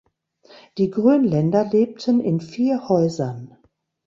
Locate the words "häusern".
2.89-3.55